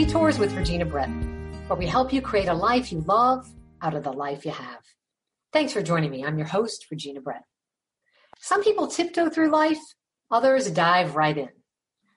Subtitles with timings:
[0.00, 1.10] Detours with Regina Brett,
[1.66, 3.46] where we help you create a life you love
[3.82, 4.80] out of the life you have.
[5.52, 6.24] Thanks for joining me.
[6.24, 7.42] I'm your host, Regina Brett.
[8.38, 9.76] Some people tiptoe through life,
[10.30, 11.50] others dive right in.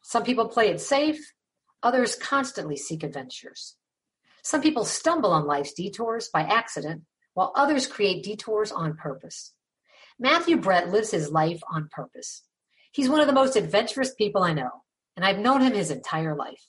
[0.02, 1.34] Some people play it safe,
[1.84, 3.76] others constantly seek adventures.
[4.44, 7.02] Some people stumble on life's detours by accident,
[7.34, 9.56] while others create detours on purpose.
[10.18, 12.44] Matthew Brett lives his life on purpose.
[12.94, 14.72] He's one of the most adventurous people I know,
[15.18, 16.64] and I've known him his entire life.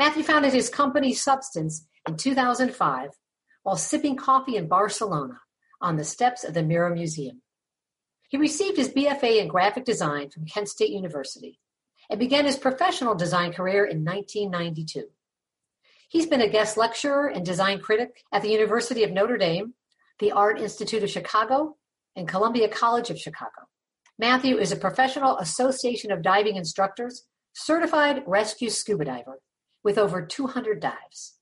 [0.00, 3.10] Matthew founded his company Substance in 2005
[3.64, 5.42] while sipping coffee in Barcelona
[5.78, 7.42] on the steps of the Miró Museum.
[8.30, 11.58] He received his BFA in graphic design from Kent State University
[12.08, 15.04] and began his professional design career in 1992.
[16.08, 19.74] He's been a guest lecturer and design critic at the University of Notre Dame,
[20.18, 21.76] the Art Institute of Chicago,
[22.16, 23.68] and Columbia College of Chicago.
[24.18, 29.40] Matthew is a professional association of diving instructors, certified rescue scuba diver
[29.82, 31.34] with over 200 dives.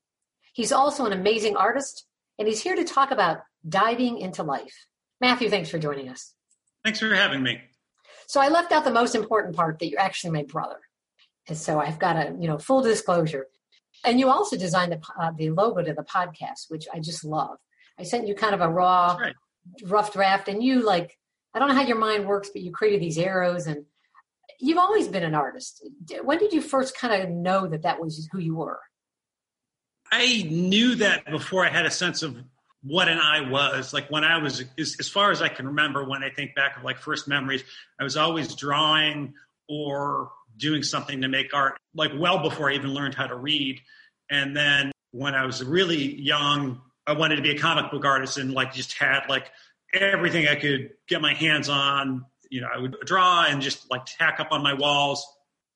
[0.52, 2.06] He's also an amazing artist,
[2.38, 4.86] and he's here to talk about diving into life.
[5.20, 6.34] Matthew, thanks for joining us.
[6.84, 7.60] Thanks for having me.
[8.26, 10.78] So I left out the most important part that you're actually my brother.
[11.48, 13.46] And so I've got a, you know, full disclosure.
[14.04, 17.56] And you also designed the, uh, the logo to the podcast, which I just love.
[17.98, 19.34] I sent you kind of a raw, right.
[19.84, 21.18] rough draft, and you like,
[21.54, 23.84] I don't know how your mind works, but you created these arrows and
[24.58, 25.86] you've always been an artist.
[26.22, 28.80] When did you first kind of know that that was who you were?
[30.10, 32.36] I knew that before I had a sense of
[32.82, 33.92] what an eye was.
[33.92, 36.76] Like when I was, as, as far as I can remember, when I think back
[36.76, 37.62] of like first memories,
[38.00, 39.34] I was always drawing
[39.68, 43.80] or doing something to make art, like well before I even learned how to read.
[44.30, 48.38] And then when I was really young, I wanted to be a comic book artist
[48.38, 49.50] and like just had like
[49.92, 54.04] everything I could get my hands on you know, I would draw and just like
[54.06, 55.26] tack up on my walls.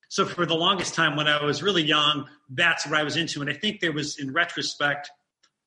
[0.09, 3.41] So for the longest time when I was really young, that's what I was into.
[3.41, 5.11] And I think there was, in retrospect,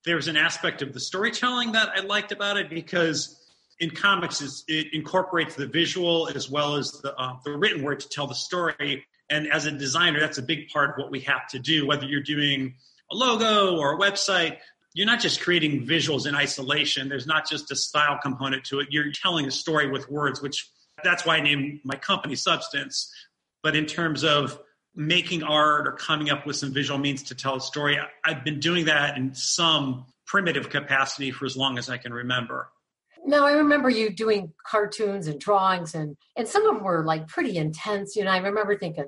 [0.05, 3.41] there was an aspect of the storytelling that I liked about it because
[3.79, 8.09] in comics it incorporates the visual as well as the, uh, the written word to
[8.09, 9.05] tell the story.
[9.29, 12.05] And as a designer, that's a big part of what we have to do, whether
[12.05, 12.75] you're doing
[13.11, 14.57] a logo or a website.
[14.93, 17.09] You're not just creating visuals in isolation.
[17.09, 18.87] There's not just a style component to it.
[18.91, 20.69] You're telling a story with words, which
[21.03, 23.11] that's why I named my company Substance.
[23.63, 24.59] But in terms of
[24.95, 28.59] making art or coming up with some visual means to tell a story, I've been
[28.59, 32.69] doing that in some primitive capacity for as long as I can remember.
[33.25, 37.27] Now I remember you doing cartoons and drawings, and and some of them were like
[37.27, 38.15] pretty intense.
[38.15, 39.05] You know, I remember thinking,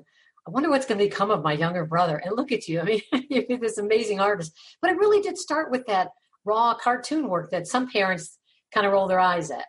[0.48, 2.16] I wonder what's going to become of my younger brother.
[2.16, 2.80] And look at you.
[2.80, 4.52] I mean, you're this amazing artist.
[4.80, 6.08] But it really did start with that
[6.44, 8.38] raw cartoon work that some parents
[8.72, 9.66] kind of roll their eyes at.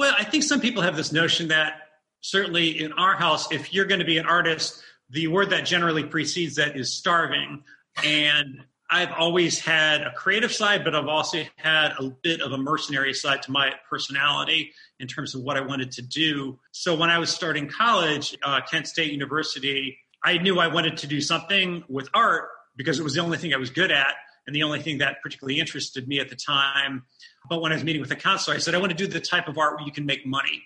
[0.00, 1.74] Well, I think some people have this notion that
[2.22, 6.04] certainly in our house, if you're going to be an artist, the word that generally
[6.04, 7.62] precedes that is starving.
[8.02, 12.56] And I've always had a creative side, but I've also had a bit of a
[12.56, 16.58] mercenary side to my personality in terms of what I wanted to do.
[16.72, 21.08] So when I was starting college, uh, Kent State University, I knew I wanted to
[21.08, 24.14] do something with art because it was the only thing I was good at
[24.46, 27.04] and the only thing that particularly interested me at the time.
[27.48, 29.20] But when I was meeting with the counselor, I said, I want to do the
[29.20, 30.62] type of art where you can make money.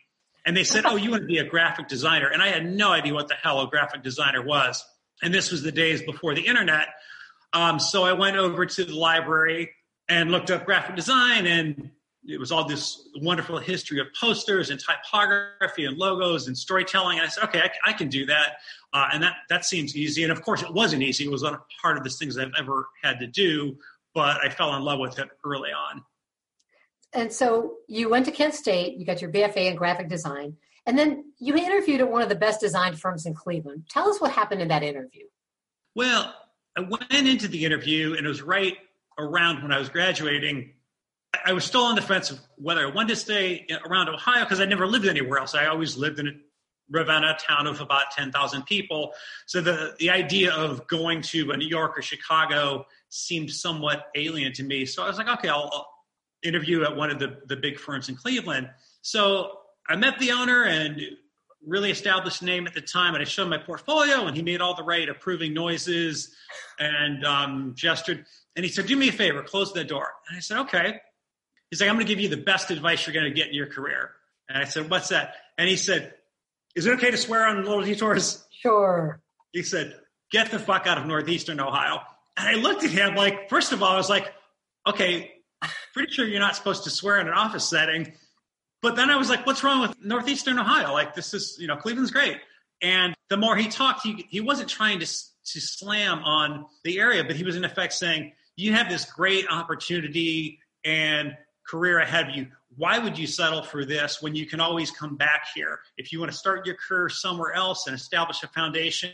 [0.46, 2.28] And they said, Oh, you want to be a graphic designer.
[2.28, 4.84] And I had no idea what the hell a graphic designer was.
[5.22, 6.88] And this was the days before the internet.
[7.52, 9.70] Um, so I went over to the library
[10.08, 11.90] and looked up graphic design and
[12.26, 17.18] it was all this wonderful history of posters and typography and logos and storytelling.
[17.18, 18.56] And I said, okay, I, I can do that.
[18.92, 20.22] Uh, and that, that seems easy.
[20.22, 21.24] And of course, it wasn't easy.
[21.24, 23.76] It was one part of the hardest things I've ever had to do,
[24.14, 26.02] but I fell in love with it early on.
[27.12, 30.98] And so you went to Kent State, you got your BFA in graphic design, and
[30.98, 33.84] then you interviewed at one of the best design firms in Cleveland.
[33.88, 35.24] Tell us what happened in that interview.
[35.94, 36.34] Well,
[36.76, 38.76] I went into the interview, and it was right
[39.18, 40.73] around when I was graduating
[41.44, 44.60] I was still on the fence of whether I wanted to stay around Ohio because
[44.60, 45.54] I never lived anywhere else.
[45.54, 46.40] I always lived in
[46.90, 49.12] Ravenna, a town of about 10,000 people.
[49.46, 54.52] So the, the idea of going to a New York or Chicago seemed somewhat alien
[54.54, 54.86] to me.
[54.86, 55.88] So I was like, okay, I'll, I'll
[56.42, 58.68] interview at one of the, the big firms in Cleveland.
[59.02, 59.58] So
[59.88, 61.00] I met the owner and
[61.66, 63.14] really established name at the time.
[63.14, 66.34] And I showed my portfolio and he made all the right approving noises
[66.78, 68.26] and um, gestured.
[68.56, 70.08] And he said, do me a favor, close the door.
[70.28, 71.00] And I said, okay.
[71.74, 73.54] He's like, I'm going to give you the best advice you're going to get in
[73.54, 74.12] your career.
[74.48, 75.34] And I said, What's that?
[75.58, 76.14] And he said,
[76.76, 78.44] Is it okay to swear on little detours?
[78.62, 79.20] Sure.
[79.50, 79.96] He said,
[80.30, 81.98] Get the fuck out of Northeastern Ohio.
[82.36, 84.32] And I looked at him like, first of all, I was like,
[84.86, 85.32] okay,
[85.94, 88.12] pretty sure you're not supposed to swear in an office setting.
[88.80, 90.92] But then I was like, what's wrong with Northeastern Ohio?
[90.92, 92.38] Like, this is, you know, Cleveland's great.
[92.80, 97.24] And the more he talked, he, he wasn't trying to to slam on the area,
[97.24, 102.36] but he was in effect saying, you have this great opportunity and career ahead of
[102.36, 102.46] you.
[102.76, 105.80] Why would you settle for this when you can always come back here?
[105.96, 109.12] If you want to start your career somewhere else and establish a foundation,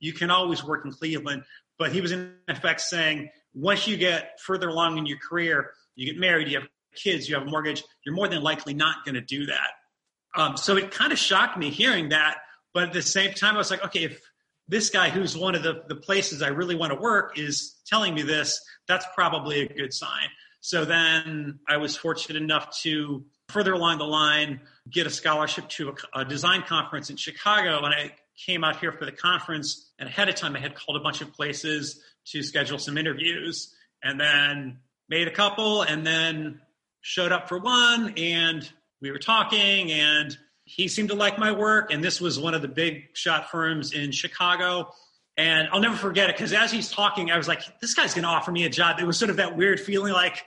[0.00, 1.44] you can always work in Cleveland.
[1.78, 6.06] But he was in effect saying, once you get further along in your career, you
[6.06, 9.14] get married, you have kids, you have a mortgage, you're more than likely not going
[9.14, 9.70] to do that.
[10.34, 12.38] Um, so it kind of shocked me hearing that.
[12.74, 14.20] But at the same time, I was like, okay, if
[14.68, 18.14] this guy who's one of the, the places I really want to work is telling
[18.14, 20.28] me this, that's probably a good sign.
[20.66, 25.90] So then I was fortunate enough to further along the line get a scholarship to
[25.90, 27.84] a, a design conference in Chicago.
[27.84, 29.92] And I came out here for the conference.
[30.00, 32.02] And ahead of time, I had called a bunch of places
[32.32, 34.78] to schedule some interviews and then
[35.08, 36.60] made a couple and then
[37.00, 38.68] showed up for one and
[39.00, 42.62] we were talking and he seemed to like my work and this was one of
[42.62, 44.92] the big shot firms in chicago
[45.36, 48.24] and i'll never forget it because as he's talking i was like this guy's going
[48.24, 50.42] to offer me a job it was sort of that weird feeling like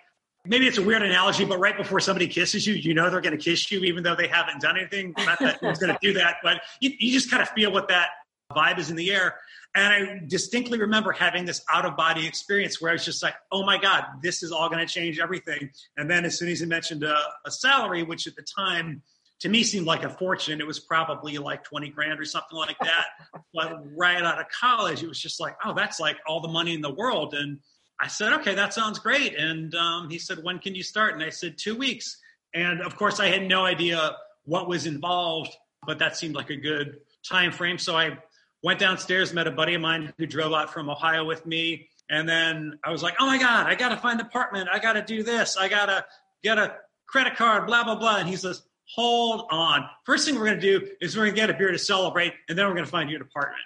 [0.50, 3.38] maybe it's a weird analogy but right before somebody kisses you you know they're going
[3.38, 6.14] to kiss you even though they haven't done anything not that he's going to do
[6.14, 8.10] that but you, you just kind of feel what that
[8.52, 9.36] vibe is in the air
[9.76, 13.36] and I distinctly remember having this out of body experience where I was just like,
[13.52, 15.70] oh my God, this is all going to change everything.
[15.96, 19.04] And then as soon as he mentioned a, a, salary, which at the time
[19.42, 22.78] to me seemed like a fortune, it was probably like 20 grand or something like
[22.80, 23.06] that.
[23.54, 26.74] but right out of college, it was just like, oh, that's like all the money
[26.74, 27.36] in the world.
[27.36, 27.60] And
[28.02, 29.36] I said, okay, that sounds great.
[29.36, 31.14] And um, he said, when can you start?
[31.14, 32.18] And I said, two weeks.
[32.54, 34.16] And of course, I had no idea
[34.46, 35.52] what was involved,
[35.86, 37.78] but that seemed like a good time frame.
[37.78, 38.18] So I
[38.64, 41.90] went downstairs, met a buddy of mine who drove out from Ohio with me.
[42.10, 44.70] And then I was like, oh my God, I got to find an apartment.
[44.72, 45.58] I got to do this.
[45.58, 46.06] I got to
[46.44, 46.76] get a
[47.08, 48.18] credit card, blah, blah, blah.
[48.18, 48.64] And he says,
[48.96, 49.88] hold on.
[50.06, 52.34] First thing we're going to do is we're going to get a beer to celebrate,
[52.48, 53.62] and then we're going to find you an apartment.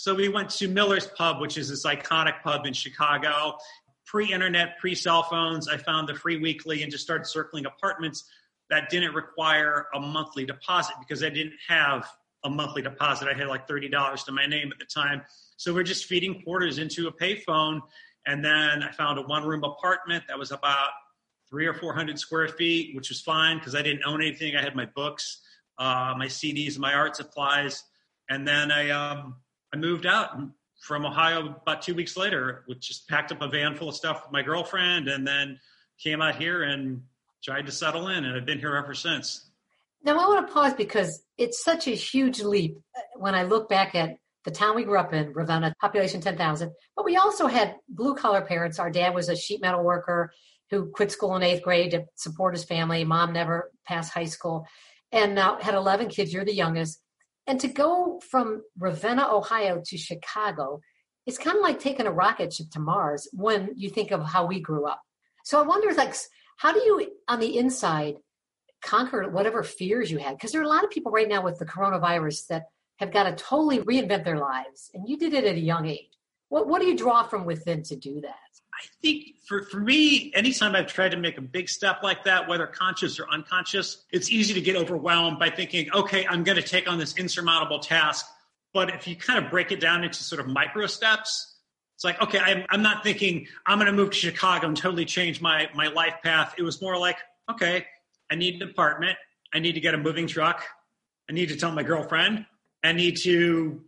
[0.00, 3.58] So we went to Miller's Pub, which is this iconic pub in Chicago.
[4.06, 8.24] Pre internet, pre cell phones, I found the free weekly and just started circling apartments
[8.70, 12.08] that didn't require a monthly deposit because I didn't have
[12.44, 13.28] a monthly deposit.
[13.28, 15.20] I had like $30 to my name at the time.
[15.58, 17.82] So we're just feeding porters into a payphone.
[18.26, 20.92] And then I found a one room apartment that was about
[21.50, 24.56] three or 400 square feet, which was fine because I didn't own anything.
[24.56, 25.42] I had my books,
[25.76, 27.84] uh, my CDs, my art supplies.
[28.30, 29.34] And then I, um,
[29.72, 30.40] I moved out
[30.80, 34.22] from Ohio about two weeks later, which just packed up a van full of stuff
[34.24, 35.58] with my girlfriend and then
[36.02, 37.02] came out here and
[37.44, 38.24] tried to settle in.
[38.24, 39.50] And I've been here ever since.
[40.02, 43.68] Now, I want to pause because it's such a huge leap uh, when I look
[43.68, 46.72] back at the town we grew up in, Ravenna, population 10,000.
[46.96, 48.78] But we also had blue collar parents.
[48.78, 50.32] Our dad was a sheet metal worker
[50.70, 53.04] who quit school in eighth grade to support his family.
[53.04, 54.66] Mom never passed high school
[55.12, 56.32] and now had 11 kids.
[56.32, 57.02] You're the youngest.
[57.50, 60.82] And to go from Ravenna, Ohio to Chicago,
[61.26, 64.46] it's kind of like taking a rocket ship to Mars when you think of how
[64.46, 65.02] we grew up.
[65.42, 66.14] So I wonder, like,
[66.58, 68.18] how do you, on the inside,
[68.84, 70.36] conquer whatever fears you had?
[70.36, 72.66] Because there are a lot of people right now with the coronavirus that
[73.00, 76.16] have got to totally reinvent their lives and you did it at a young age.
[76.50, 78.49] What, what do you draw from within to do that
[78.82, 82.48] i think for, for me anytime i've tried to make a big step like that
[82.48, 86.62] whether conscious or unconscious it's easy to get overwhelmed by thinking okay i'm going to
[86.62, 88.26] take on this insurmountable task
[88.72, 91.56] but if you kind of break it down into sort of micro steps
[91.94, 95.04] it's like okay i'm, I'm not thinking i'm going to move to chicago and totally
[95.04, 97.16] change my, my life path it was more like
[97.50, 97.84] okay
[98.30, 99.18] I need an apartment.
[99.52, 100.62] I need to get a moving truck.
[101.28, 102.46] I need to tell my girlfriend.
[102.84, 103.82] I need to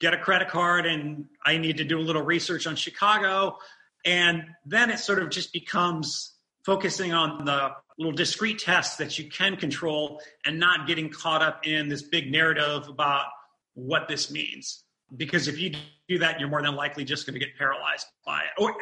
[0.00, 3.58] get a credit card and I need to do a little research on Chicago.
[4.04, 9.28] And then it sort of just becomes focusing on the little discrete tests that you
[9.28, 13.26] can control and not getting caught up in this big narrative about
[13.74, 14.84] what this means.
[15.16, 15.72] Because if you
[16.08, 18.74] do that, you're more than likely just going to get paralyzed by it, or,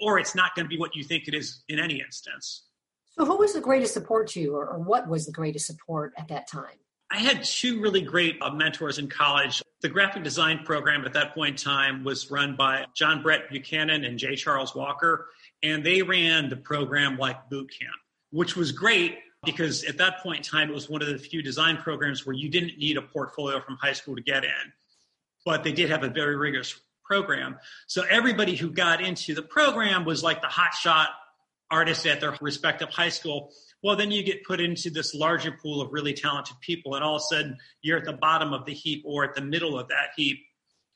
[0.00, 2.64] or it's not going to be what you think it is in any instance.
[3.16, 6.12] So, who was the greatest support to you, or, or what was the greatest support
[6.18, 6.78] at that time?
[7.10, 9.62] I had two really great uh, mentors in college.
[9.80, 14.04] The graphic design program at that point in time was run by John Brett Buchanan
[14.04, 14.36] and J.
[14.36, 15.28] Charles Walker,
[15.62, 17.94] and they ran the program like boot camp,
[18.30, 21.42] which was great because at that point in time, it was one of the few
[21.42, 24.72] design programs where you didn't need a portfolio from high school to get in,
[25.46, 27.56] but they did have a very rigorous program.
[27.86, 31.06] So everybody who got into the program was like the hotshot
[31.70, 35.80] artists at their respective high school, well, then you get put into this larger pool
[35.80, 38.74] of really talented people, and all of a sudden you're at the bottom of the
[38.74, 40.38] heap or at the middle of that heap.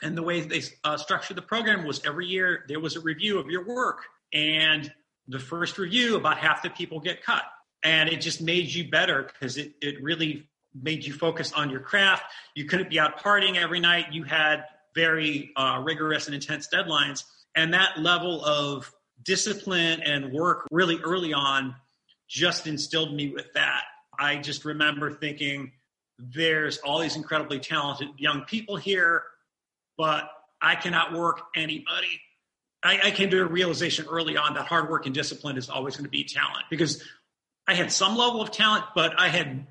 [0.02, 3.38] And the way they uh, structured the program was every year there was a review
[3.38, 4.92] of your work, and
[5.28, 7.44] the first review, about half the people get cut,
[7.84, 11.80] and it just made you better because it it really made you focus on your
[11.80, 12.24] craft.
[12.54, 14.12] You couldn't be out partying every night.
[14.12, 17.24] You had very uh, rigorous and intense deadlines.
[17.54, 21.74] And that level of discipline and work really early on
[22.32, 23.82] just instilled me with that.
[24.18, 25.72] I just remember thinking,
[26.18, 29.22] there's all these incredibly talented young people here,
[29.98, 32.22] but I cannot work anybody.
[32.82, 35.96] I, I came to a realization early on that hard work and discipline is always
[35.96, 37.04] going to be talent because
[37.68, 39.66] I had some level of talent, but I had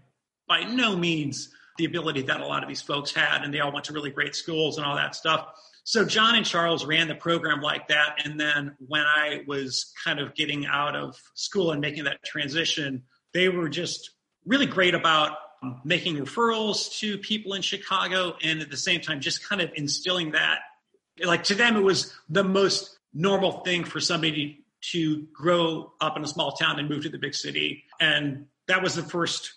[0.47, 1.49] by no means
[1.79, 4.11] the ability that a lot of these folks had, and they all went to really
[4.11, 5.47] great schools and all that stuff.
[5.83, 10.19] So John and Charles ran the program like that, and then when I was kind
[10.19, 14.11] of getting out of school and making that transition, they were just
[14.45, 19.21] really great about um, making referrals to people in Chicago, and at the same time,
[19.21, 20.59] just kind of instilling that.
[21.23, 26.23] Like to them, it was the most normal thing for somebody to grow up in
[26.23, 29.53] a small town and move to the big city, and that was the first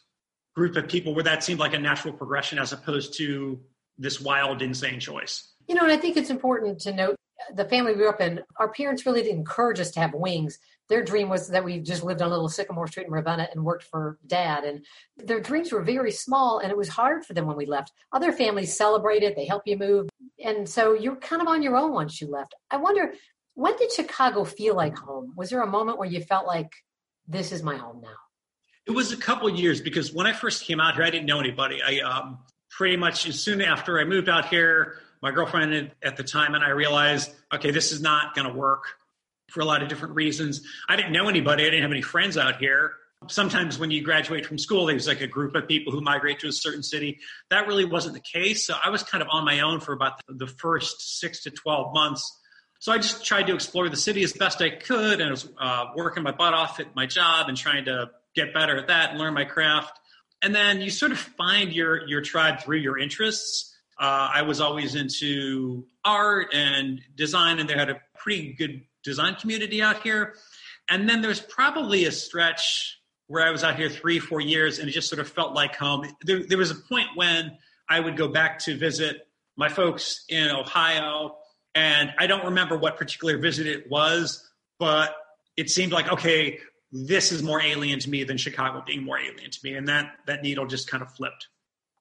[0.55, 3.61] group of people where that seemed like a natural progression as opposed to
[3.99, 5.54] this wild, insane choice.
[5.67, 7.17] You know, and I think it's important to note
[7.53, 10.59] the family we grew up in, our parents really didn't encourage us to have wings.
[10.89, 13.85] Their dream was that we just lived on little Sycamore Street in Ravenna and worked
[13.85, 14.65] for dad.
[14.65, 14.85] And
[15.17, 17.93] their dreams were very small, and it was hard for them when we left.
[18.13, 20.09] Other families celebrated, they help you move.
[20.43, 22.55] And so you're kind of on your own once you left.
[22.71, 23.15] I wonder,
[23.55, 25.33] when did Chicago feel like home?
[25.37, 26.71] Was there a moment where you felt like,
[27.27, 28.17] this is my home now?
[28.87, 31.41] It was a couple years because when I first came out here, I didn't know
[31.41, 31.81] anybody.
[31.83, 32.41] I um,
[32.71, 36.63] pretty much as soon after I moved out here, my girlfriend at the time and
[36.63, 38.85] I realized, okay, this is not going to work
[39.49, 40.61] for a lot of different reasons.
[40.87, 41.63] I didn't know anybody.
[41.63, 42.93] I didn't have any friends out here.
[43.29, 46.49] Sometimes when you graduate from school, there's like a group of people who migrate to
[46.49, 47.21] a certain city.
[47.49, 48.67] That really wasn't the case.
[48.67, 51.95] So I was kind of on my own for about the first six to 12
[51.95, 52.39] months.
[52.81, 55.49] So I just tried to explore the city as best I could and I was
[55.59, 59.13] uh, working my butt off at my job and trying to get better at that
[59.13, 59.99] and learn my craft.
[60.43, 63.74] And then you sort of find your your tribe through your interests.
[63.99, 69.37] Uh, I was always into art and design, and they had a pretty good design
[69.37, 70.35] community out here.
[70.89, 74.89] And then there's probably a stretch where I was out here three, four years, and
[74.89, 76.07] it just sort of felt like home.
[76.23, 77.57] There, there was a point when
[77.89, 81.37] I would go back to visit my folks in Ohio,
[81.75, 84.47] and I don't remember what particular visit it was,
[84.79, 85.15] but
[85.57, 86.59] it seemed like okay,
[86.95, 89.75] this is more alien to me than Chicago being more alien to me.
[89.75, 91.49] And that, that needle just kind of flipped.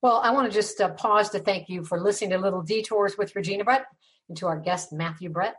[0.04, 3.18] Well, I want to just uh, pause to thank you for listening to Little Detours
[3.18, 3.86] with Regina Brett
[4.28, 5.56] and to our guest, Matthew Brett.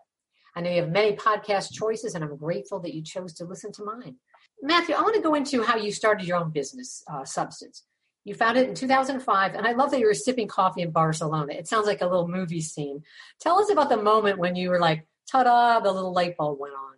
[0.55, 3.73] I know you have many podcast choices, and I'm grateful that you chose to listen
[3.73, 4.17] to mine.
[4.61, 7.85] Matthew, I want to go into how you started your own business, uh, Substance.
[8.27, 11.55] You founded it in 2005, and I love that you were sipping coffee in Barcelona.
[11.55, 13.03] It sounds like a little movie scene.
[13.41, 16.61] Tell us about the moment when you were like, ta da, the little light bulb
[16.61, 16.94] went on.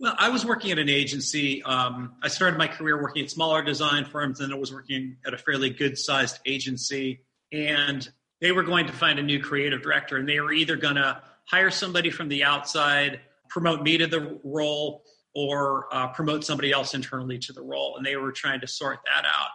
[0.00, 1.62] Well, I was working at an agency.
[1.62, 5.34] Um, I started my career working at smaller design firms, and I was working at
[5.34, 7.20] a fairly good sized agency.
[7.52, 8.06] And
[8.40, 11.22] they were going to find a new creative director, and they were either going to
[11.46, 16.94] hire somebody from the outside, promote me to the role, or uh, promote somebody else
[16.94, 17.96] internally to the role.
[17.96, 19.50] And they were trying to sort that out.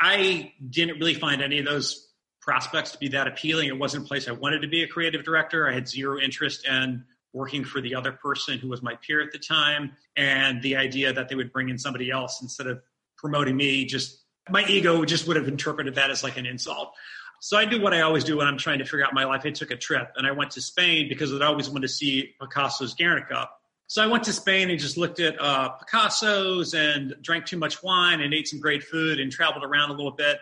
[0.00, 2.08] I didn't really find any of those
[2.40, 3.68] prospects to be that appealing.
[3.68, 5.68] It wasn't a place I wanted to be a creative director.
[5.68, 9.32] I had zero interest in working for the other person who was my peer at
[9.32, 12.80] the time and the idea that they would bring in somebody else instead of
[13.16, 16.92] promoting me just my ego just would have interpreted that as like an insult.
[17.40, 19.42] So i do what i always do when i'm trying to figure out my life.
[19.44, 22.34] I took a trip and i went to spain because i'd always wanted to see
[22.40, 23.48] picasso's guernica.
[23.86, 27.82] So i went to spain and just looked at uh, picasso's and drank too much
[27.82, 30.38] wine and ate some great food and traveled around a little bit.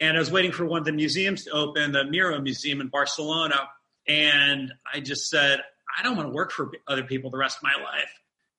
[0.00, 2.88] And i was waiting for one of the museums to open the miro museum in
[2.88, 3.68] barcelona
[4.08, 5.60] and i just said
[5.98, 8.10] I don't want to work for other people the rest of my life.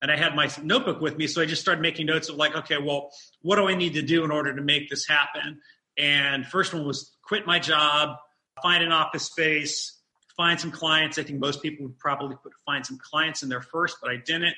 [0.01, 2.55] And I had my notebook with me, so I just started making notes of like,
[2.55, 3.11] okay, well,
[3.41, 5.61] what do I need to do in order to make this happen?
[5.97, 8.17] And first one was quit my job,
[8.61, 9.97] find an office space,
[10.35, 11.17] find some clients.
[11.17, 14.17] I think most people would probably put find some clients in there first, but I
[14.17, 14.55] didn't.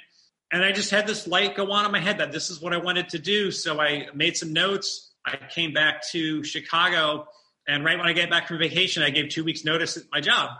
[0.51, 2.73] And I just had this light go on in my head that this is what
[2.73, 3.51] I wanted to do.
[3.51, 5.11] So I made some notes.
[5.25, 7.27] I came back to Chicago,
[7.67, 10.21] and right when I get back from vacation, I gave two weeks notice at my
[10.21, 10.51] job.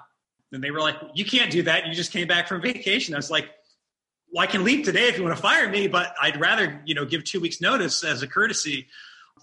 [0.52, 1.88] And they were like, you can't do that.
[1.88, 3.14] You just came back from vacation.
[3.14, 3.50] I was like,
[4.32, 6.96] well, I can leave today if you want to fire me, but I'd rather, you
[6.96, 8.88] know, give two weeks notice as a courtesy.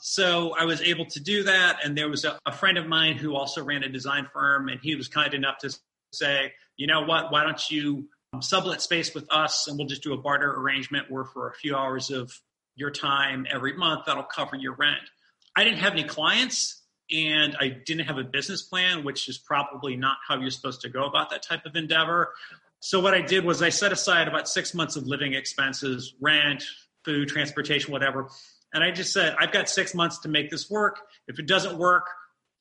[0.01, 1.79] So I was able to do that.
[1.85, 4.81] And there was a, a friend of mine who also ran a design firm and
[4.83, 5.79] he was kind enough to
[6.13, 10.03] say, you know what, why don't you um, sublet space with us and we'll just
[10.03, 12.33] do a barter arrangement where for a few hours of
[12.75, 15.01] your time every month, that'll cover your rent.
[15.55, 16.82] I didn't have any clients
[17.13, 20.89] and I didn't have a business plan, which is probably not how you're supposed to
[20.89, 22.33] go about that type of endeavor.
[22.81, 26.65] So what I did was I set aside about six months of living expenses, rent,
[27.05, 28.29] food, transportation, whatever.
[28.75, 30.99] And I just said, I've got six months to make this work.
[31.29, 32.07] If it doesn't work,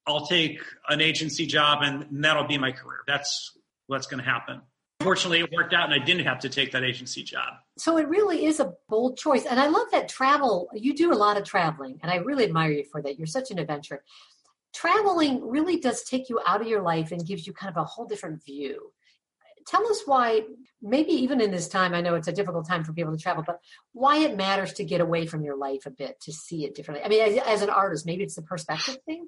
[0.06, 3.00] I'll take an agency job and that'll be my career.
[3.08, 4.62] That's what's going to happen.
[5.02, 7.54] Fortunately, it worked out and I didn't have to take that agency job.
[7.78, 9.46] So it really is a bold choice.
[9.46, 12.72] And I love that travel, you do a lot of traveling, and I really admire
[12.72, 13.18] you for that.
[13.18, 14.04] You're such an adventurer.
[14.74, 17.86] Traveling really does take you out of your life and gives you kind of a
[17.86, 18.92] whole different view.
[19.68, 20.42] Tell us why,
[20.82, 23.44] maybe even in this time, I know it's a difficult time for people to travel,
[23.46, 23.60] but
[23.94, 27.06] why it matters to get away from your life a bit, to see it differently.
[27.06, 29.28] I mean, as, as an artist, maybe it's the perspective thing.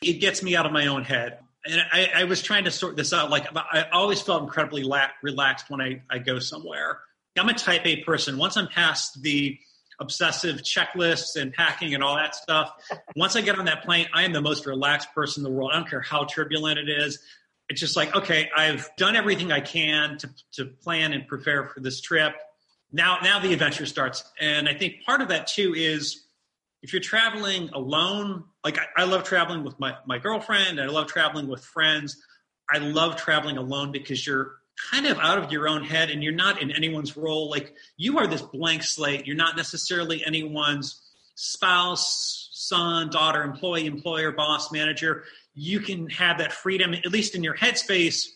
[0.00, 2.96] It gets me out of my own head and I, I, was trying to sort
[2.96, 3.30] this out.
[3.30, 7.00] Like I always felt incredibly la- relaxed when I, I go somewhere.
[7.38, 8.36] I'm a type A person.
[8.36, 9.58] Once I'm past the
[10.00, 12.72] obsessive checklists and packing and all that stuff,
[13.16, 15.70] once I get on that plane, I am the most relaxed person in the world.
[15.72, 17.18] I don't care how turbulent it is.
[17.68, 21.80] It's just like, okay, I've done everything I can to, to plan and prepare for
[21.80, 22.34] this trip.
[22.92, 24.24] Now, now the adventure starts.
[24.38, 26.24] And I think part of that too is
[26.82, 31.06] if you're traveling alone, like I, I, love traveling with my, my girlfriend, I love
[31.06, 32.22] traveling with friends.
[32.70, 34.56] I love traveling alone because you're
[34.90, 37.48] kind of out of your own head and you're not in anyone's role.
[37.48, 39.26] Like you are this blank slate.
[39.26, 41.00] You're not necessarily anyone's
[41.36, 45.24] spouse, son, daughter, employee, employer, boss, manager.
[45.54, 48.26] You can have that freedom, at least in your headspace.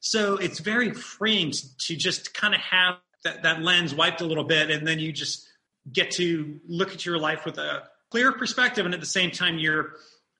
[0.00, 4.44] So it's very freeing to, just kind of have that, that lens wiped a little
[4.44, 5.46] bit and then you just
[5.90, 9.58] get to look at your life with a clear perspective and at the same time
[9.58, 9.92] you're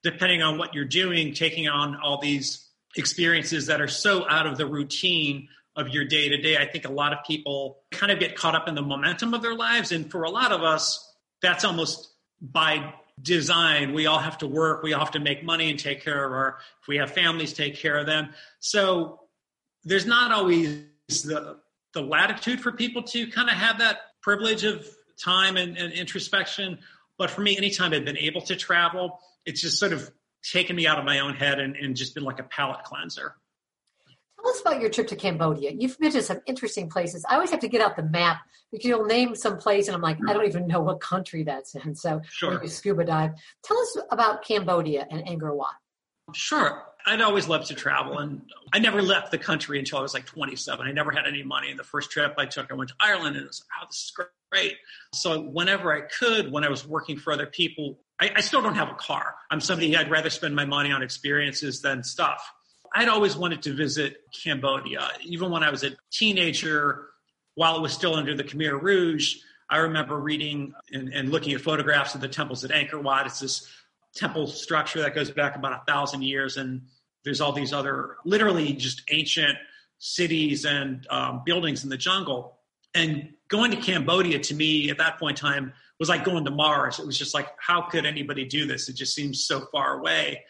[0.03, 4.57] depending on what you're doing taking on all these experiences that are so out of
[4.57, 8.19] the routine of your day to day i think a lot of people kind of
[8.19, 9.91] get caught up in the momentum of their lives.
[9.91, 11.07] And for a lot of us
[11.41, 13.93] that's almost by design.
[13.93, 14.83] We all have to work.
[14.83, 17.53] We all have to make money and take care of our if we have families
[17.53, 18.29] take care of them.
[18.59, 19.19] So
[19.83, 21.57] there's not always the
[21.93, 24.87] the latitude for people to kind of have that privilege of
[25.21, 26.79] time and, and introspection.
[27.17, 30.09] But for me, anytime I've been able to travel, it's just sort of
[30.43, 33.35] taken me out of my own head and, and just been like a palate cleanser.
[34.41, 35.71] Tell us about your trip to Cambodia.
[35.71, 37.23] You've been to some interesting places.
[37.29, 38.39] I always have to get out the map
[38.71, 41.75] because you'll name some place and I'm like, I don't even know what country that's
[41.75, 41.93] in.
[41.93, 42.65] So sure.
[42.67, 43.31] scuba dive.
[43.63, 45.73] Tell us about Cambodia and Angkor Wat.
[46.33, 46.83] Sure.
[47.05, 48.41] I'd always loved to travel, and
[48.73, 50.85] I never left the country until I was like 27.
[50.85, 51.71] I never had any money.
[51.71, 53.87] And the first trip I took, I went to Ireland, and it was like, oh,
[53.89, 54.77] this is great.
[55.13, 58.75] So whenever I could, when I was working for other people, I, I still don't
[58.75, 59.35] have a car.
[59.49, 62.49] I'm somebody I'd rather spend my money on experiences than stuff.
[62.93, 67.07] I'd always wanted to visit Cambodia, even when I was a teenager,
[67.55, 69.37] while it was still under the Khmer Rouge.
[69.69, 73.25] I remember reading and, and looking at photographs of the temples at Angkor Wat.
[73.25, 73.67] It's this
[74.15, 76.83] temple structure that goes back about a thousand years, and
[77.23, 79.57] there's all these other literally just ancient
[79.99, 82.57] cities and um, buildings in the jungle.
[82.93, 86.51] And going to Cambodia to me at that point in time was like going to
[86.51, 86.99] Mars.
[86.99, 88.89] It was just like, how could anybody do this?
[88.89, 90.43] It just seems so far away.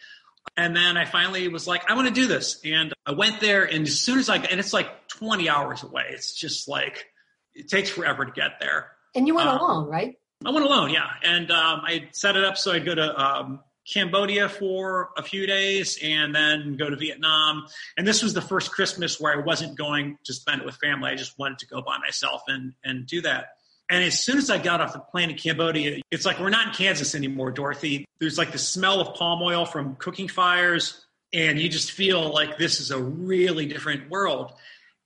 [0.56, 2.60] And then I finally was like, I want to do this.
[2.64, 6.04] And I went there, and as soon as I, and it's like 20 hours away.
[6.10, 7.06] It's just like,
[7.54, 8.92] it takes forever to get there.
[9.14, 10.16] And you went um, alone, right?
[10.44, 11.08] I went alone, yeah.
[11.22, 15.46] And um, I set it up so I'd go to um, Cambodia for a few
[15.46, 17.66] days and then go to Vietnam.
[17.96, 21.10] And this was the first Christmas where I wasn't going to spend it with family.
[21.10, 23.56] I just wanted to go by myself and, and do that.
[23.90, 26.68] And as soon as I got off the plane in Cambodia, it's like we're not
[26.68, 28.06] in Kansas anymore, Dorothy.
[28.20, 32.56] There's like the smell of palm oil from cooking fires, and you just feel like
[32.56, 34.52] this is a really different world.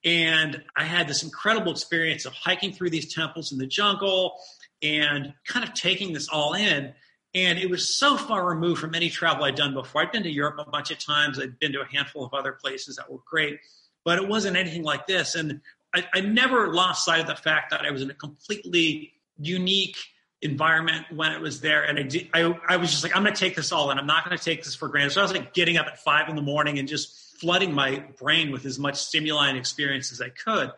[0.04, 4.38] And I had this incredible experience of hiking through these temples in the jungle
[4.82, 6.94] and kind of taking this all in.
[7.36, 10.00] And it was so far removed from any travel I'd done before.
[10.00, 11.38] I'd been to Europe a bunch of times.
[11.38, 13.60] I'd been to a handful of other places that were great,
[14.04, 15.34] but it wasn't anything like this.
[15.34, 15.60] And
[15.94, 19.98] I, I never lost sight of the fact that I was in a completely unique
[20.40, 21.84] environment when it was there.
[21.84, 23.98] And I, did, I, I was just like, I'm going to take this all in.
[23.98, 25.12] I'm not going to take this for granted.
[25.12, 28.02] So I was like getting up at five in the morning and just flooding my
[28.18, 30.72] brain with as much stimuli and experience as I could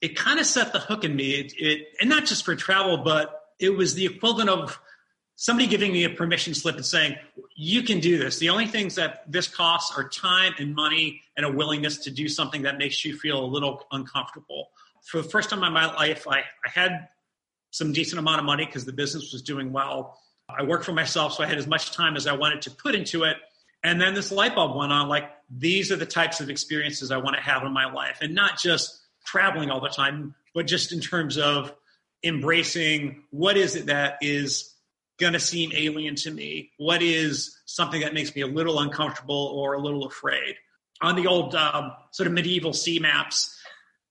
[0.00, 1.32] it kind of set the hook in me.
[1.32, 4.80] It, it, and not just for travel, but it was the equivalent of
[5.40, 7.16] somebody giving me a permission slip and saying,
[7.54, 11.46] "You can do this." The only things that this costs are time and money and
[11.46, 14.70] a willingness to do something that makes you feel a little uncomfortable.
[15.04, 17.08] For the first time in my life, I, I had
[17.70, 20.18] some decent amount of money because the business was doing well.
[20.48, 22.96] I worked for myself, so I had as much time as I wanted to put
[22.96, 23.36] into it.
[23.84, 27.18] And then this light bulb went on like, these are the types of experiences I
[27.18, 30.90] want to have in my life, and not just traveling all the time, but just
[30.90, 31.72] in terms of
[32.24, 34.74] embracing what is it that is
[35.18, 36.70] going to seem alien to me?
[36.78, 40.56] What is something that makes me a little uncomfortable or a little afraid?
[41.00, 43.54] On the old um, sort of medieval sea maps,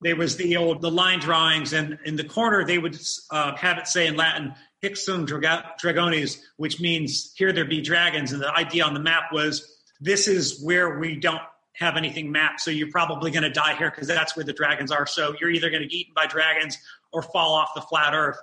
[0.02, 2.98] there was the old the line drawings, and in the corner they would
[3.32, 8.32] uh, have it say in Latin "Hic sunt dragones," which means "Here there be dragons."
[8.32, 11.42] And the idea on the map was this is where we don't
[11.74, 12.62] have anything mapped.
[12.62, 15.06] So you're probably going to die here because that's where the dragons are.
[15.06, 16.78] So you're either going to get eaten by dragons
[17.12, 18.38] or fall off the flat earth.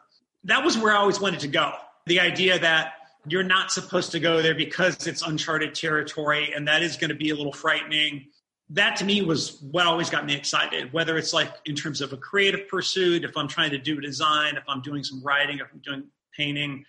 [0.44, 1.72] That was where I always wanted to go.
[2.06, 2.94] The idea that
[3.26, 7.16] you're not supposed to go there because it's uncharted territory and that is going to
[7.16, 8.26] be a little frightening.
[8.70, 12.12] That to me was what always got me excited, whether it's like in terms of
[12.12, 15.66] a creative pursuit, if I'm trying to do design, if I'm doing some writing, if
[15.72, 16.04] I'm doing
[16.36, 16.84] painting.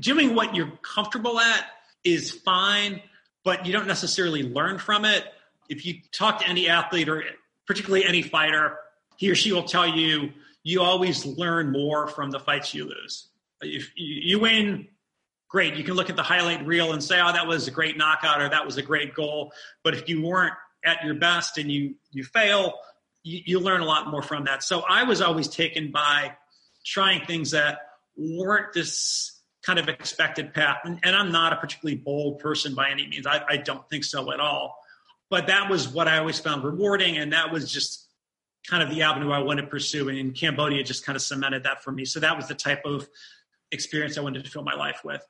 [0.00, 1.66] Doing what you're comfortable at
[2.04, 3.02] is fine
[3.48, 5.24] but you don't necessarily learn from it.
[5.70, 7.24] If you talk to any athlete or
[7.66, 8.76] particularly any fighter,
[9.16, 13.28] he or she will tell you you always learn more from the fights you lose.
[13.60, 14.88] If you win,
[15.48, 15.74] great.
[15.74, 18.40] You can look at the highlight reel and say, "Oh, that was a great knockout,"
[18.40, 21.96] or "That was a great goal." But if you weren't at your best and you
[22.10, 22.74] you fail,
[23.22, 24.62] you, you learn a lot more from that.
[24.62, 26.36] So I was always taken by
[26.84, 27.80] trying things that
[28.16, 30.78] weren't this kind of expected path.
[30.84, 33.26] And, and I'm not a particularly bold person by any means.
[33.26, 34.76] I, I don't think so at all.
[35.30, 37.18] But that was what I always found rewarding.
[37.18, 38.06] And that was just
[38.66, 40.08] kind of the avenue I wanted to pursue.
[40.08, 42.06] And Cambodia just kind of cemented that for me.
[42.06, 43.08] So that was the type of
[43.72, 45.22] experience I wanted to fill my life with.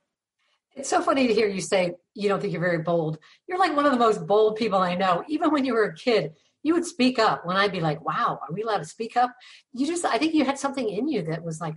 [0.76, 3.18] It's so funny to hear you say you don't think you're very bold.
[3.48, 5.24] You're like one of the most bold people I know.
[5.28, 8.38] Even when you were a kid, you would speak up when I'd be like, wow,
[8.40, 9.34] are we allowed to speak up?
[9.72, 11.74] You just, I think you had something in you that was like,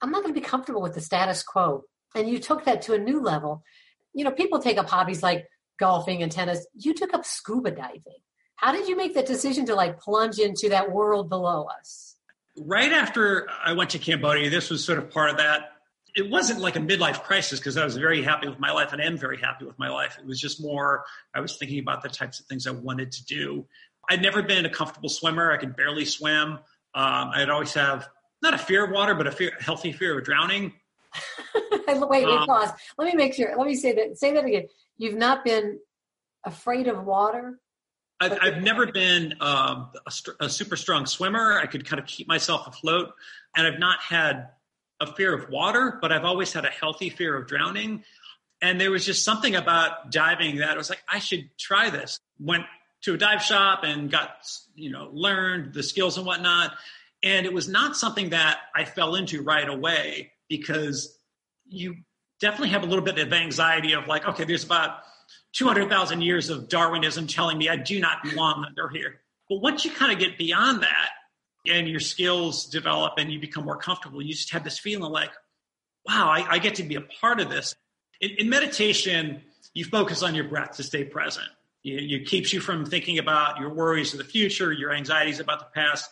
[0.00, 1.82] I'm not going to be comfortable with the status quo.
[2.14, 3.62] And you took that to a new level.
[4.14, 6.66] You know, people take up hobbies like golfing and tennis.
[6.74, 8.20] You took up scuba diving.
[8.56, 12.16] How did you make that decision to like plunge into that world below us?
[12.58, 15.72] Right after I went to Cambodia, this was sort of part of that.
[16.16, 19.02] It wasn't like a midlife crisis because I was very happy with my life and
[19.02, 20.16] am very happy with my life.
[20.18, 23.24] It was just more, I was thinking about the types of things I wanted to
[23.26, 23.66] do.
[24.08, 25.52] I'd never been a comfortable swimmer.
[25.52, 26.58] I could barely swim.
[26.94, 28.08] Um, I'd always have
[28.42, 30.72] not a fear of water, but a fear, healthy fear of drowning.
[31.88, 32.70] wait, wait, um, pause.
[32.98, 33.54] Let me make sure.
[33.56, 34.18] Let me say that.
[34.18, 34.68] Say that again.
[34.96, 35.78] You've not been
[36.44, 37.60] afraid of water.
[38.20, 41.58] I've, I've never been um, a, a, super strong swimmer.
[41.58, 43.12] I could kind of keep myself afloat,
[43.54, 44.48] and I've not had
[45.00, 48.04] a fear of water, but I've always had a healthy fear of drowning.
[48.62, 52.18] And there was just something about diving that I was like, I should try this.
[52.40, 52.64] Went
[53.02, 54.30] to a dive shop and got,
[54.74, 56.72] you know, learned the skills and whatnot.
[57.22, 61.18] And it was not something that I fell into right away because
[61.66, 61.96] you
[62.40, 65.00] definitely have a little bit of anxiety of like, okay, there's about
[65.54, 69.20] 200,000 years of Darwinism telling me I do not belong under here.
[69.48, 71.10] But once you kind of get beyond that
[71.70, 75.30] and your skills develop and you become more comfortable, you just have this feeling like,
[76.06, 77.74] wow, I, I get to be a part of this.
[78.20, 79.42] In, in, meditation,
[79.74, 81.48] you focus on your breath to stay present.
[81.84, 85.58] It, it keeps you from thinking about your worries of the future, your anxieties about
[85.58, 86.10] the past.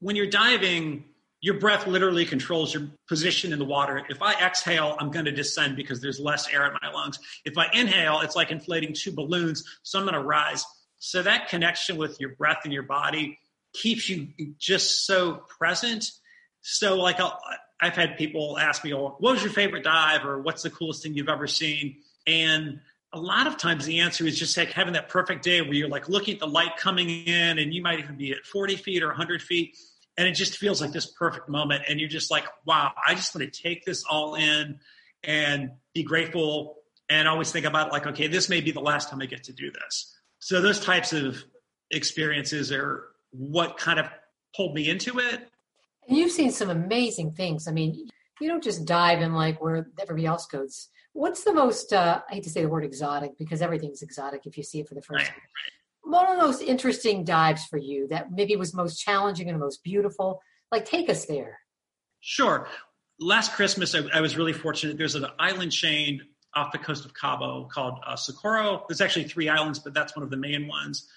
[0.00, 1.04] When you're diving,
[1.40, 4.02] your breath literally controls your position in the water.
[4.08, 7.18] If I exhale, I'm going to descend because there's less air in my lungs.
[7.44, 10.64] If I inhale, it's like inflating two balloons, so I'm going to rise.
[10.98, 13.38] So that connection with your breath and your body
[13.80, 16.10] keeps you just so present.
[16.60, 17.30] So, like, i
[17.80, 21.02] have had people ask me, oh, what was your favorite dive or what's the coolest
[21.02, 21.96] thing you've ever seen?
[22.26, 22.80] And
[23.12, 25.88] a lot of times the answer is just like having that perfect day where you're
[25.88, 29.02] like looking at the light coming in and you might even be at 40 feet
[29.02, 29.76] or 100 feet
[30.16, 33.34] and it just feels like this perfect moment and you're just like wow i just
[33.34, 34.78] want to take this all in
[35.24, 36.76] and be grateful
[37.08, 39.52] and always think about like okay this may be the last time i get to
[39.52, 41.42] do this so those types of
[41.90, 44.06] experiences are what kind of
[44.54, 45.48] pulled me into it
[46.08, 48.08] and you've seen some amazing things i mean
[48.40, 52.34] you don't just dive in like where everybody else goes what's the most uh, i
[52.34, 55.02] hate to say the word exotic because everything's exotic if you see it for the
[55.02, 55.42] first right, time
[56.08, 60.40] one of those interesting dives for you that maybe was most challenging and most beautiful?
[60.72, 61.58] Like, take us there.
[62.20, 62.66] Sure.
[63.20, 64.96] Last Christmas, I, I was really fortunate.
[64.96, 66.22] There's an island chain
[66.54, 68.84] off the coast of Cabo called uh, Socorro.
[68.88, 71.08] There's actually three islands, but that's one of the main ones.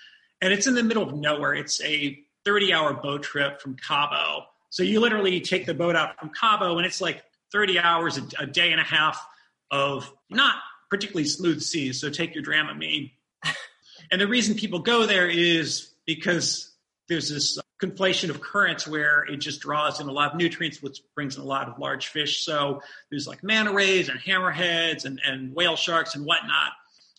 [0.41, 1.53] And it's in the middle of nowhere.
[1.53, 4.45] It's a 30 hour boat trip from Cabo.
[4.69, 8.23] So you literally take the boat out from Cabo, and it's like 30 hours, a,
[8.39, 9.23] a day and a half
[9.69, 10.55] of not
[10.89, 11.99] particularly smooth seas.
[11.99, 13.11] So take your Dramamine
[14.11, 16.71] and the reason people go there is because
[17.07, 21.01] there's this conflation of currents where it just draws in a lot of nutrients, which
[21.15, 22.45] brings in a lot of large fish.
[22.45, 26.71] So there's like manta rays and hammerheads and, and whale sharks and whatnot.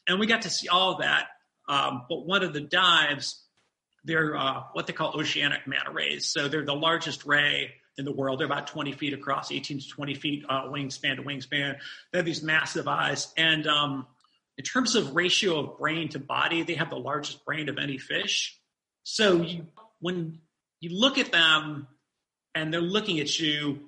[0.07, 1.27] And we got to see all of that.
[1.69, 3.45] Um, but one of the dives,
[4.05, 6.27] they're uh, what they call oceanic manta rays.
[6.27, 8.41] So they're the largest ray in the world.
[8.41, 11.77] They're about 20 feet across, 18 to 20 feet uh, wingspan to wingspan.
[12.13, 13.33] They have these massive eyes.
[13.37, 14.07] And um,
[14.59, 17.99] in terms of ratio of brain to body, they have the largest brain of any
[17.99, 18.59] fish.
[19.03, 19.67] So you,
[20.01, 20.39] when
[20.81, 21.87] you look at them
[22.55, 23.81] and they're looking at you,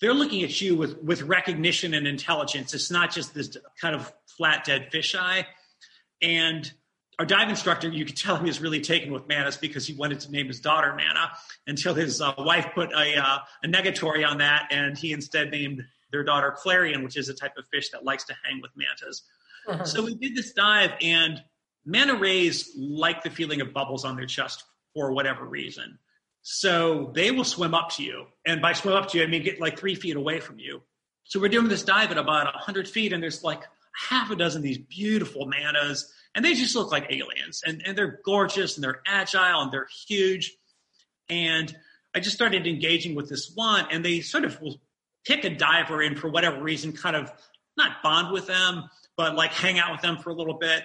[0.00, 2.74] they're looking at you with, with recognition and intelligence.
[2.74, 5.46] It's not just this kind of flat dead fish eye.
[6.20, 6.70] And
[7.18, 10.20] our dive instructor, you could tell he was really taken with mantas because he wanted
[10.20, 11.30] to name his daughter Manna
[11.66, 15.82] until his uh, wife put a, uh, a negatory on that, and he instead named
[16.12, 19.22] their daughter Clarion, which is a type of fish that likes to hang with mantas.
[19.66, 19.84] Uh-huh.
[19.84, 21.42] So we did this dive, and
[21.86, 25.98] manta rays like the feeling of bubbles on their chest for whatever reason.
[26.42, 28.26] So they will swim up to you.
[28.44, 30.82] And by swim up to you, I mean get like three feet away from you.
[31.24, 33.64] So we're doing this dive at about 100 feet, and there's like
[34.08, 37.62] half a dozen these beautiful mantas, and they just look like aliens.
[37.64, 40.54] And, and they're gorgeous, and they're agile, and they're huge.
[41.28, 41.74] And
[42.14, 44.80] I just started engaging with this one, and they sort of will
[45.26, 47.32] pick a diver and for whatever reason, kind of
[47.76, 50.82] not bond with them, but like hang out with them for a little bit.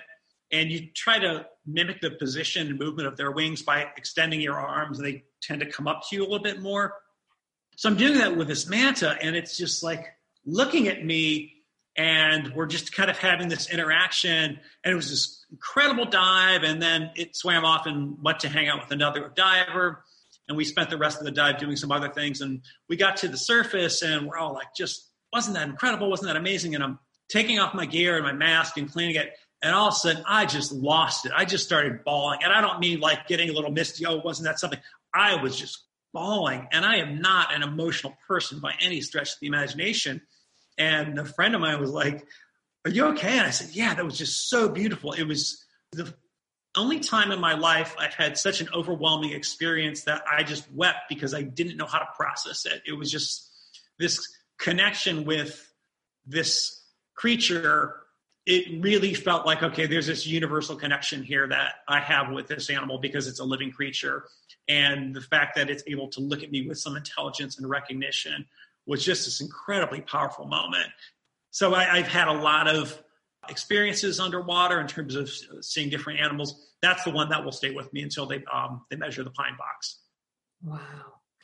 [0.51, 4.55] And you try to mimic the position and movement of their wings by extending your
[4.55, 6.95] arms, and they tend to come up to you a little bit more.
[7.77, 10.05] So I'm doing that with this manta, and it's just like
[10.45, 11.60] looking at me,
[11.97, 14.59] and we're just kind of having this interaction.
[14.83, 18.69] And it was this incredible dive, and then it swam off and went to hang
[18.69, 20.03] out with another diver
[20.51, 22.41] and we spent the rest of the dive doing some other things.
[22.41, 26.09] And we got to the surface, and we're all like, just wasn't that incredible?
[26.09, 26.75] Wasn't that amazing?
[26.75, 26.99] And I'm
[27.29, 29.31] taking off my gear and my mask and cleaning it.
[29.63, 31.31] And all of a sudden, I just lost it.
[31.33, 32.39] I just started bawling.
[32.43, 34.05] And I don't mean like getting a little misty.
[34.05, 34.79] Oh, wasn't that something?
[35.13, 36.67] I was just bawling.
[36.73, 40.21] And I am not an emotional person by any stretch of the imagination.
[40.77, 42.25] And a friend of mine was like,
[42.85, 43.37] Are you okay?
[43.37, 45.13] And I said, Yeah, that was just so beautiful.
[45.13, 46.13] It was the
[46.75, 51.09] only time in my life I've had such an overwhelming experience that I just wept
[51.09, 52.81] because I didn't know how to process it.
[52.87, 53.49] It was just
[53.99, 54.19] this
[54.57, 55.67] connection with
[56.25, 56.81] this
[57.15, 57.97] creature.
[58.45, 62.69] It really felt like, okay, there's this universal connection here that I have with this
[62.69, 64.23] animal because it's a living creature.
[64.67, 68.45] And the fact that it's able to look at me with some intelligence and recognition
[68.85, 70.89] was just this incredibly powerful moment.
[71.51, 73.01] So I, I've had a lot of
[73.49, 75.29] experiences underwater in terms of
[75.61, 76.69] seeing different animals.
[76.81, 79.55] That's the one that will stay with me until they um, they measure the pine
[79.57, 79.99] box.
[80.63, 80.79] Wow.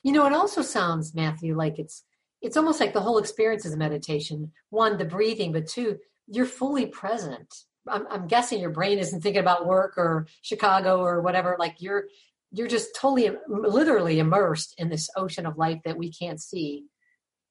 [0.04, 2.04] You know, it also sounds, Matthew, like it's
[2.42, 4.52] it's almost like the whole experience is meditation.
[4.70, 5.98] One, the breathing, but two,
[6.28, 7.54] you're fully present.
[7.90, 11.56] I'm, I'm guessing your brain isn't thinking about work or Chicago or whatever.
[11.60, 12.06] Like you're
[12.52, 16.86] you're just totally, literally immersed in this ocean of life that we can't see.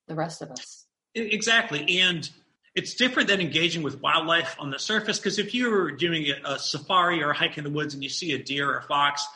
[0.08, 0.86] The rest of us.
[1.14, 2.28] Exactly, and
[2.74, 7.22] it's different than engaging with wildlife on the surface because if you're doing a safari
[7.22, 9.26] or a hike in the woods and you see a deer or a fox,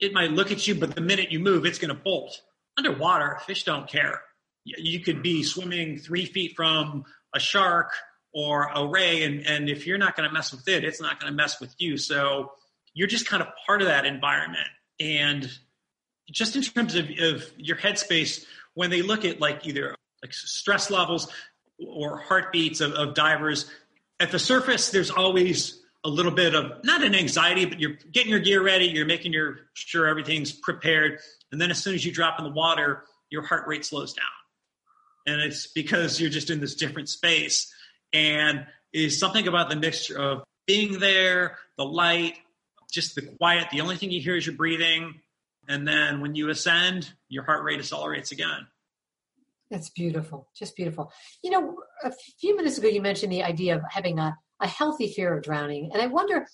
[0.00, 2.40] it might look at you, but the minute you move, it's going to bolt.
[2.78, 4.22] Underwater, fish don't care.
[4.64, 7.90] You could be swimming three feet from a shark
[8.32, 11.20] or a ray, and, and if you're not going to mess with it, it's not
[11.20, 11.98] going to mess with you.
[11.98, 12.52] So
[12.94, 14.68] you're just kind of part of that environment.
[15.00, 15.50] And
[16.30, 18.44] just in terms of, of your headspace,
[18.78, 21.28] when they look at like either like stress levels,
[21.84, 23.70] or heartbeats of, of divers.
[24.20, 28.30] At the surface, there's always a little bit of not an anxiety, but you're getting
[28.30, 31.18] your gear ready, you're making your sure everything's prepared,
[31.50, 34.26] and then as soon as you drop in the water, your heart rate slows down,
[35.26, 37.72] and it's because you're just in this different space.
[38.12, 42.38] And is something about the mixture of being there, the light,
[42.90, 43.68] just the quiet.
[43.70, 45.20] The only thing you hear is your breathing,
[45.68, 48.66] and then when you ascend, your heart rate accelerates again.
[49.70, 50.48] That's beautiful.
[50.56, 51.12] Just beautiful.
[51.44, 55.12] You know, a few minutes ago, you mentioned the idea of having a, a healthy
[55.12, 55.90] fear of drowning.
[55.92, 56.46] And I wonder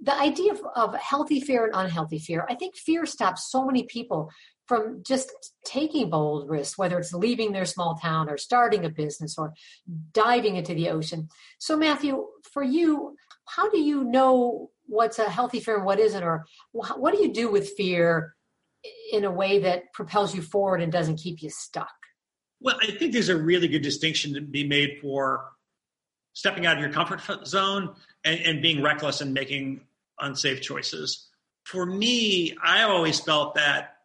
[0.00, 2.44] the idea of, of healthy fear and unhealthy fear.
[2.50, 4.30] I think fear stops so many people
[4.66, 5.30] from just
[5.64, 9.54] taking bold risks, whether it's leaving their small town or starting a business or
[10.12, 11.28] diving into the ocean.
[11.58, 16.22] So, Matthew, for you, how do you know what's a healthy fear and what isn't?
[16.22, 18.35] Or what do you do with fear
[19.12, 21.92] in a way that propels you forward and doesn't keep you stuck?
[22.60, 25.44] Well, I think there's a really good distinction to be made for
[26.32, 27.94] stepping out of your comfort zone
[28.24, 29.82] and, and being reckless and making
[30.18, 31.28] unsafe choices.
[31.64, 33.96] For me, I always felt that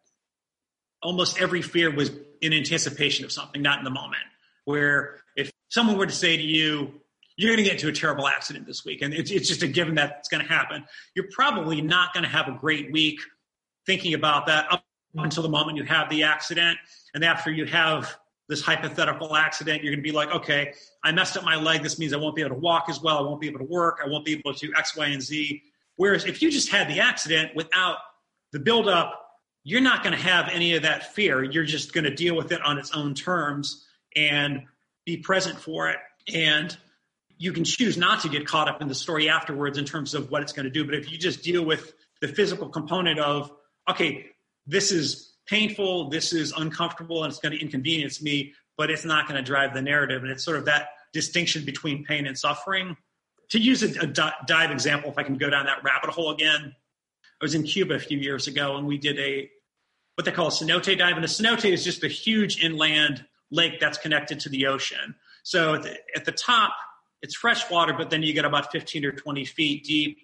[1.01, 4.23] almost every fear was in anticipation of something, not in the moment.
[4.65, 7.01] Where if someone were to say to you,
[7.37, 9.67] you're going to get into a terrible accident this week, and it's, it's just a
[9.67, 13.19] given that it's going to happen, you're probably not going to have a great week
[13.85, 14.83] thinking about that up
[15.15, 16.77] until the moment you have the accident.
[17.13, 18.15] And after you have
[18.47, 21.83] this hypothetical accident, you're going to be like, okay, I messed up my leg.
[21.83, 23.17] This means I won't be able to walk as well.
[23.17, 23.99] I won't be able to work.
[24.03, 25.61] I won't be able to X, Y, and Z.
[25.95, 27.97] Whereas if you just had the accident without
[28.51, 29.17] the buildup,
[29.63, 31.43] you're not going to have any of that fear.
[31.43, 34.63] You're just going to deal with it on its own terms and
[35.05, 35.97] be present for it.
[36.33, 36.75] And
[37.37, 40.29] you can choose not to get caught up in the story afterwards in terms of
[40.29, 40.85] what it's going to do.
[40.85, 43.51] But if you just deal with the physical component of,
[43.91, 44.27] okay,
[44.65, 49.27] this is painful, this is uncomfortable, and it's going to inconvenience me, but it's not
[49.27, 50.23] going to drive the narrative.
[50.23, 52.95] And it's sort of that distinction between pain and suffering.
[53.49, 56.73] to use a, a dive example, if I can go down that rabbit hole again,
[57.41, 59.49] I was in Cuba a few years ago and we did a
[60.15, 61.15] what they call a cenote dive.
[61.15, 65.15] And a cenote is just a huge inland lake that's connected to the ocean.
[65.43, 66.73] So at the, at the top,
[67.21, 70.17] it's fresh water, but then you get about 15 or 20 feet deep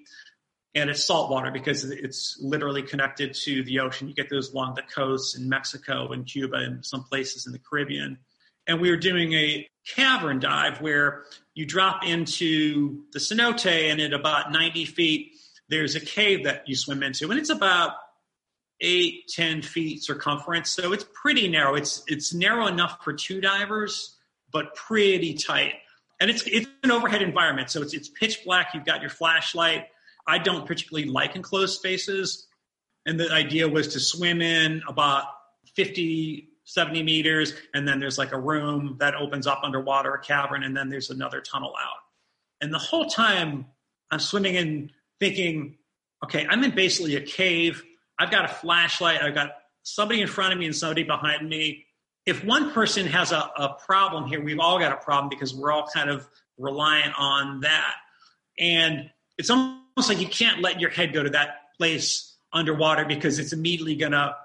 [0.78, 4.08] and it's salt water because it's literally connected to the ocean.
[4.08, 7.60] You get those along the coasts in Mexico and Cuba and some places in the
[7.60, 8.20] Caribbean.
[8.68, 11.24] And we were doing a cavern dive where
[11.56, 15.32] you drop into the cenote and at about 90 feet,
[15.70, 17.32] there's a cave that you swim into.
[17.32, 17.94] And it's about
[18.80, 20.70] eight, 10 feet circumference.
[20.70, 21.76] So it's pretty narrow.
[21.76, 24.16] It's, it's narrow enough for two divers,
[24.52, 25.74] but pretty tight.
[26.20, 27.72] And it's, it's an overhead environment.
[27.72, 28.74] So it's, it's pitch black.
[28.74, 29.88] You've got your flashlight
[30.28, 32.48] I don't particularly like enclosed spaces.
[33.06, 35.26] And the idea was to swim in about
[35.76, 40.64] 50, 70 meters, and then there's like a room that opens up underwater, a cavern,
[40.64, 42.00] and then there's another tunnel out.
[42.60, 43.68] And the whole time
[44.12, 45.78] I'm swimming in thinking,
[46.24, 47.84] okay, I'm in basically a cave.
[48.20, 49.22] I've got a flashlight.
[49.22, 49.52] I've got
[49.84, 51.86] somebody in front of me and somebody behind me.
[52.26, 55.72] If one person has a, a problem here, we've all got a problem because we're
[55.72, 57.96] all kind of reliant on that.
[58.60, 63.04] And it's almost almost like you can't let your head go to that place underwater
[63.04, 64.36] because it's immediately going to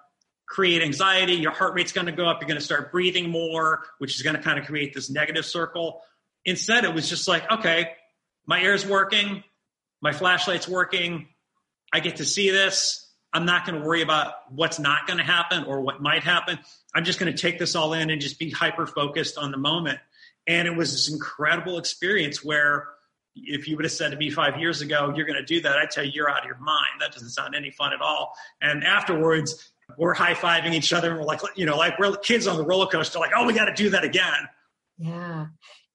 [0.46, 1.34] create anxiety.
[1.34, 2.40] Your heart rate's going to go up.
[2.40, 5.44] You're going to start breathing more, which is going to kind of create this negative
[5.44, 6.00] circle.
[6.46, 7.90] Instead, it was just like, okay,
[8.46, 9.44] my air's working,
[10.00, 11.28] my flashlight's working.
[11.92, 13.10] I get to see this.
[13.34, 16.58] I'm not going to worry about what's not going to happen or what might happen.
[16.94, 19.58] I'm just going to take this all in and just be hyper focused on the
[19.58, 19.98] moment.
[20.46, 22.88] And it was this incredible experience where
[23.34, 25.78] if you would have said to me five years ago, you're going to do that,
[25.78, 27.00] I'd tell you, you're out of your mind.
[27.00, 28.32] That doesn't sound any fun at all.
[28.60, 32.46] And afterwards, we're high fiving each other and we're like, you know, like we're kids
[32.46, 34.48] on the roller coaster, like, oh, we got to do that again.
[34.98, 35.46] Yeah.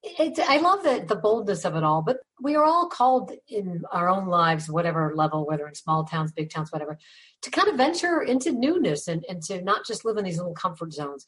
[0.04, 3.84] It's, I love the, the boldness of it all, but we are all called in
[3.92, 6.98] our own lives, whatever level, whether in small towns, big towns, whatever,
[7.42, 10.54] to kind of venture into newness and, and to not just live in these little
[10.54, 11.26] comfort zones.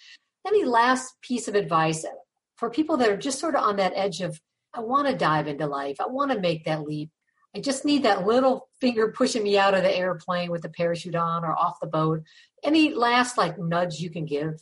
[0.48, 2.06] Any last piece of advice
[2.58, 4.39] for people that are just sort of on that edge of
[4.73, 5.97] I want to dive into life.
[5.99, 7.10] I want to make that leap.
[7.55, 11.15] I just need that little finger pushing me out of the airplane with the parachute
[11.15, 12.21] on or off the boat.
[12.63, 14.62] Any last like nudge you can give?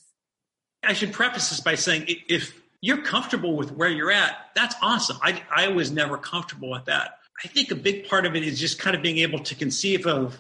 [0.84, 5.18] I should preface this by saying if you're comfortable with where you're at, that's awesome.
[5.22, 7.16] I, I was never comfortable with that.
[7.44, 10.08] I think a big part of it is just kind of being able to conceive
[10.08, 10.38] of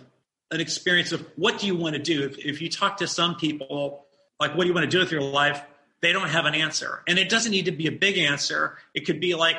[0.51, 2.23] an experience of what do you want to do.
[2.23, 4.06] If, if you talk to some people,
[4.39, 5.62] like, what do you want to do with your life?
[6.01, 7.01] They don't have an answer.
[7.07, 8.77] And it doesn't need to be a big answer.
[8.93, 9.57] It could be like,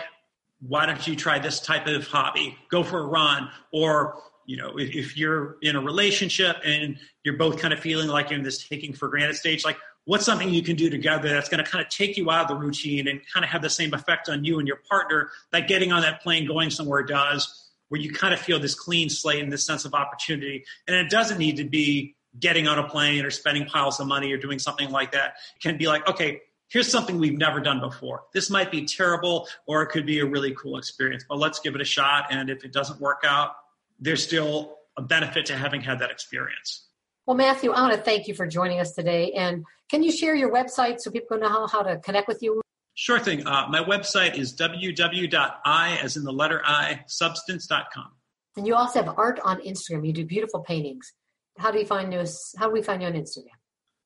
[0.61, 2.57] why don't you try this type of hobby?
[2.71, 3.49] Go for a run.
[3.73, 8.09] Or, you know, if, if you're in a relationship and you're both kind of feeling
[8.09, 11.29] like you're in this taking for granted stage, like what's something you can do together
[11.29, 13.63] that's going to kind of take you out of the routine and kind of have
[13.63, 17.03] the same effect on you and your partner that getting on that plane going somewhere
[17.03, 20.65] does, where you kind of feel this clean slate and this sense of opportunity.
[20.87, 24.33] And it doesn't need to be getting on a plane or spending piles of money
[24.33, 28.25] or doing something like that can be like, okay, here's something we've never done before.
[28.33, 31.75] This might be terrible or it could be a really cool experience, but let's give
[31.75, 32.27] it a shot.
[32.31, 33.53] And if it doesn't work out,
[33.99, 36.87] there's still a benefit to having had that experience.
[37.27, 39.33] Well, Matthew, I want to thank you for joining us today.
[39.33, 42.61] And can you share your website so people know how, how to connect with you?
[42.95, 43.47] Sure thing.
[43.47, 48.11] Uh, my website is www.i, as in the letter I, substance.com.
[48.57, 50.07] And you also have art on Instagram.
[50.07, 51.13] You do beautiful paintings
[51.59, 52.55] how do you find us?
[52.59, 53.57] How do we find you on Instagram?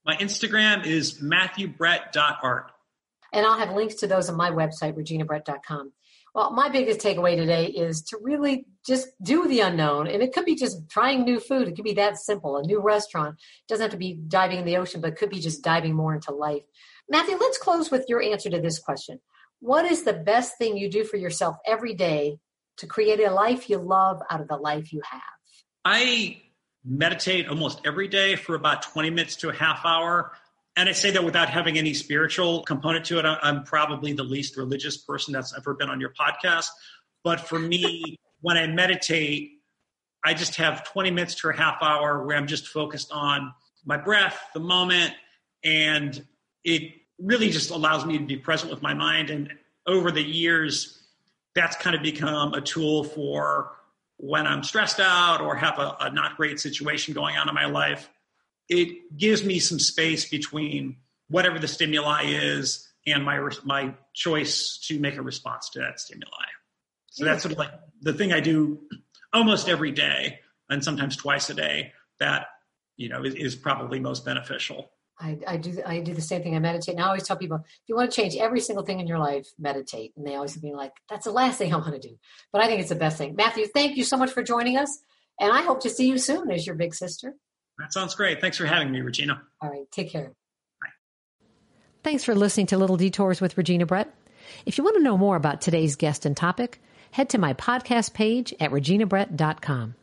[0.05, 2.73] My Instagram is matthewbrett.art.
[3.33, 5.93] And I'll have links to those on my website, reginabrett.com.
[6.35, 10.07] Well, my biggest takeaway today is to really just do the unknown.
[10.07, 11.69] And it could be just trying new food.
[11.69, 12.57] It could be that simple.
[12.57, 13.37] A new restaurant.
[13.37, 15.95] It doesn't have to be diving in the ocean, but it could be just diving
[15.95, 16.63] more into life.
[17.09, 19.21] Matthew, let's close with your answer to this question.
[19.61, 22.39] What is the best thing you do for yourself every day
[22.79, 25.21] to create a life you love out of the life you have?
[25.85, 26.41] I
[26.85, 30.33] meditate almost every day for about 20 minutes to a half hour.
[30.77, 33.25] And I say that without having any spiritual component to it.
[33.25, 36.69] I'm probably the least religious person that's ever been on your podcast.
[37.23, 39.51] But for me, when I meditate,
[40.25, 43.53] I just have 20 minutes to a half hour where I'm just focused on
[43.85, 45.13] my breath, the moment,
[45.65, 46.25] and
[46.65, 49.31] it really just allows me to be present with my mind.
[49.31, 49.53] And
[49.87, 51.03] over the years,
[51.55, 53.73] that's kind of become a tool for
[54.23, 57.65] when I'm stressed out or have a, a not great situation going on in my
[57.67, 58.09] life,
[58.69, 60.99] it gives me some space between
[61.29, 66.47] whatever the stimuli is and my my choice to make a response to that stimuli.
[67.11, 68.83] So that's sort of like the thing I do
[69.33, 70.39] almost every day
[70.71, 72.47] and sometimes twice a day that
[72.97, 74.93] you know is, is probably most beneficial.
[75.23, 76.57] I, I do I do the same thing.
[76.57, 76.97] I meditate.
[76.97, 79.21] And I always tell people, if you want to change every single thing in your
[79.21, 80.13] life, meditate.
[80.17, 82.19] And they always be like, that's the last thing I want to do.
[82.53, 83.37] But I think it's the best thing.
[83.37, 84.99] Matthew, thank you so much for joining us.
[85.39, 87.35] And I hope to see you soon as your big sister.
[87.79, 88.41] That sounds great.
[88.41, 89.43] Thanks for having me, Regina.
[89.61, 89.91] All right.
[89.93, 90.33] Take care.
[90.81, 90.89] Bye.
[92.03, 94.13] Thanks for listening to Little Detours with Regina Brett.
[94.67, 96.81] If you want to know more about today's guest and topic,
[97.13, 99.95] head to my podcast page at reginabrett.com.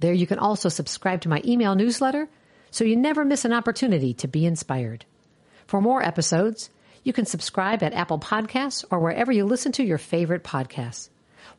[0.00, 2.28] There you can also subscribe to my email newsletter
[2.74, 5.04] so you never miss an opportunity to be inspired.
[5.68, 6.70] For more episodes,
[7.04, 11.08] you can subscribe at Apple Podcasts or wherever you listen to your favorite podcasts.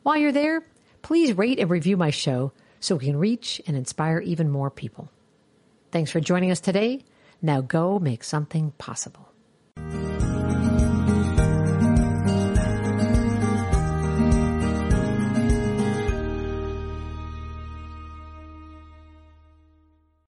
[0.02, 0.62] While you're there,
[1.00, 5.10] please rate and review my show so we can reach and inspire even more people.
[5.90, 7.02] Thanks for joining us today.
[7.40, 9.26] Now go make something possible.